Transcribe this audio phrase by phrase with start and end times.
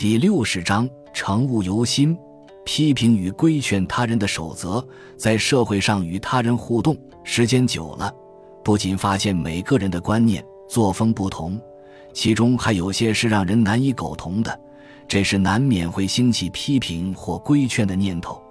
[0.00, 2.16] 第六十章：诚务由心，
[2.64, 4.82] 批评与规劝他人的守则。
[5.14, 8.10] 在社会上与他人互动时间久了，
[8.64, 11.60] 不仅发现每个人的观念作风不同，
[12.14, 14.58] 其中还有些是让人难以苟同的，
[15.06, 18.42] 这时难免会兴起批评或规劝的念头。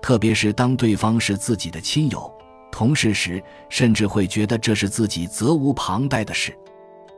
[0.00, 2.32] 特别是当对方是自己的亲友、
[2.72, 6.56] 同事时，甚至会觉得这是自己责无旁贷的事。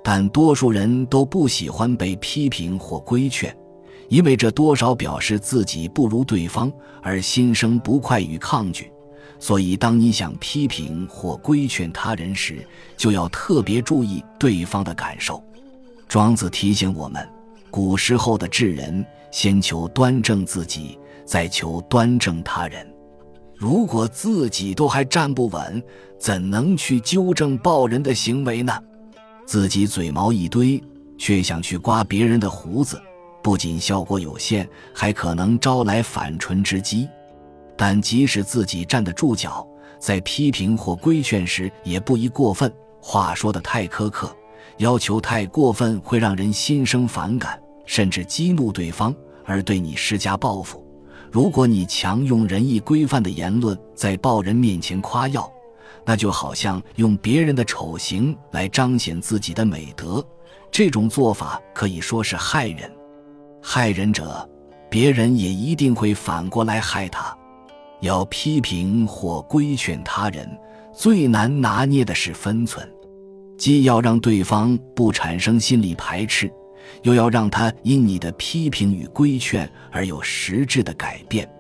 [0.03, 3.57] 但多数人都不喜欢被批评或规劝。
[4.09, 6.73] 因为这多少表示自己不如对方，
[7.03, 8.91] 而心生不快与抗拒，
[9.39, 15.43] 所以当你想批评或规劝他人时，就要特别注意对方的感受。
[16.09, 17.29] 庄子提醒我们，
[17.71, 22.87] 古时候的智人先求端正自己，再求端正他人。
[23.57, 25.83] 如果自己都还站不稳，
[26.19, 28.73] 怎能去纠正暴人的行为呢？
[29.47, 30.83] 自己嘴毛一堆，
[31.19, 33.01] 却想去刮别人的胡子。
[33.47, 37.09] 不仅效果有限，还可能招来反唇之讥。
[37.77, 39.65] 但即使自己站得住脚，
[40.01, 42.69] 在批评或规劝时，也不宜过分。
[43.01, 44.37] 话说的太苛刻，
[44.79, 50.85] 要求太过分，会让人心生反感，甚至激怒对方，而对你施加报复。
[51.31, 55.49] 如果你强用仁义规范的言论在报人面前夸耀，
[56.05, 60.21] 那就好像用别人的丑行来彰显自己的美德。
[60.69, 62.91] 这种做法可以说是害人。
[63.69, 64.49] 害人者，
[64.89, 67.37] 别人也一定会反过来害他。
[68.01, 70.49] 要批评或规劝他人，
[70.95, 72.89] 最难拿捏的是分寸，
[73.59, 76.49] 既要让对方不产生心理排斥，
[77.03, 81.51] 又要让他因你的批评与规劝而有实质的改变，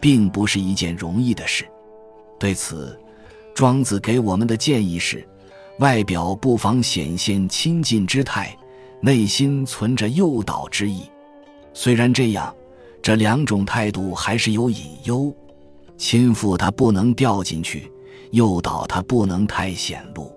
[0.00, 1.66] 并不是一件容易的事。
[2.38, 2.96] 对此，
[3.56, 5.26] 庄子给我们的建议是：
[5.80, 8.56] 外表不妨显现亲近之态，
[9.00, 11.02] 内心存着诱导之意。
[11.78, 12.56] 虽然这样，
[13.02, 15.30] 这两种态度还是有隐忧。
[15.98, 17.92] 亲附他不能掉进去，
[18.30, 20.32] 诱导他不能太显露，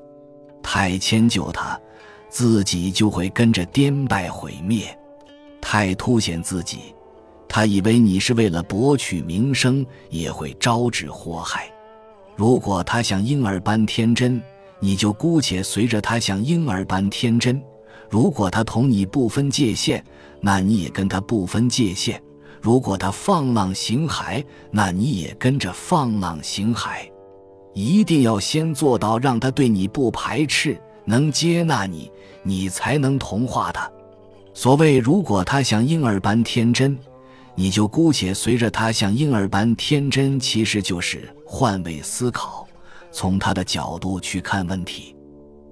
[0.62, 1.80] 太迁就他，
[2.28, 4.88] 自己就会跟着颠败毁灭；
[5.62, 6.94] 太凸显自己，
[7.48, 11.72] 他以为你是为了博取名声，也会招致祸害。
[12.36, 14.42] 如果他像婴儿般天真，
[14.82, 17.64] 你就姑且随着他像婴儿般天真。
[18.09, 20.03] 如果他同你不分界限，
[20.42, 22.18] 那你也跟他不分界限；
[22.62, 27.08] 如果他放浪形骸，那你也跟着放浪形骸。
[27.74, 32.12] 一定要先做到让他对你不排斥，能接纳你，
[32.42, 33.90] 你才能同化他。
[34.53, 36.98] 所谓如果他像婴儿般天真，
[37.56, 42.68] 你就姑且随着他像婴儿般天真，其实就是换位思考，
[43.12, 45.16] 从他的角度去看问题。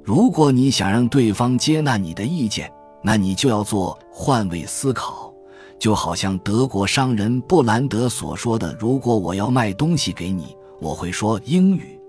[0.07, 2.71] 如果你想让对方接纳你的意见，
[3.03, 5.33] 那你就要做换位思考，
[5.77, 11.99] 就好像德国商人布兰德所说的：“如果我要卖东西给你，我会说英语；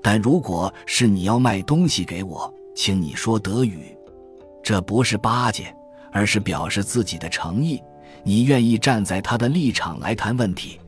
[0.00, 3.92] 但如果是你要卖东西给我，请你说德语。”
[4.62, 5.74] 这不是巴结，
[6.12, 7.82] 而是表示自己的诚意，
[8.22, 10.78] 你愿意站在他的立场来谈问题。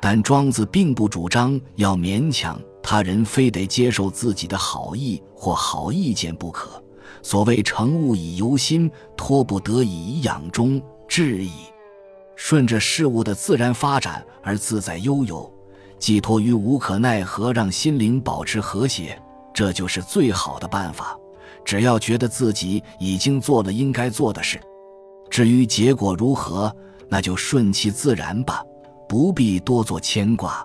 [0.00, 2.58] 但庄子并不主张要勉强。
[2.88, 6.80] 他人非得接受自己的好意或好意见不可。
[7.20, 11.50] 所谓“诚物以由心，托不得已以养中”，致意
[12.36, 15.52] 顺着事物的自然发展而自在悠游，
[15.98, 19.20] 寄托于无可奈何，让心灵保持和谐，
[19.52, 21.18] 这就是最好的办法。
[21.64, 24.60] 只要觉得自己已经做了应该做的事，
[25.28, 26.72] 至于结果如何，
[27.08, 28.62] 那就顺其自然吧，
[29.08, 30.64] 不必多做牵挂。